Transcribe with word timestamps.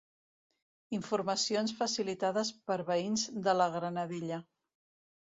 Informacions 0.99 1.75
facilitades 1.83 2.51
per 2.73 2.81
veïns 2.91 3.29
de 3.49 3.57
la 3.63 3.71
Granadella. 3.81 4.45